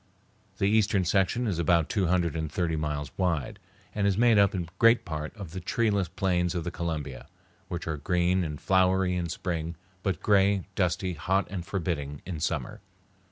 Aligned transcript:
The 0.57 0.65
eastern 0.65 1.05
section 1.05 1.45
is 1.45 1.59
about 1.59 1.87
two 1.87 2.07
hundred 2.07 2.35
and 2.35 2.51
thirty 2.51 2.75
miles 2.75 3.11
wide, 3.17 3.59
and 3.93 4.07
is 4.07 4.17
made 4.17 4.39
up 4.39 4.55
in 4.55 4.67
great 4.79 5.05
part 5.05 5.31
of 5.37 5.51
the 5.51 5.59
treeless 5.59 6.07
plains 6.07 6.55
of 6.55 6.63
the 6.63 6.71
Columbia, 6.71 7.27
which 7.67 7.85
are 7.85 7.97
green 7.97 8.43
and 8.43 8.59
flowery 8.59 9.15
in 9.15 9.29
spring, 9.29 9.75
but 10.01 10.19
gray, 10.23 10.63
dusty, 10.73 11.13
hot, 11.13 11.45
and 11.51 11.67
forbidding 11.67 12.23
in 12.25 12.39
summer. 12.39 12.81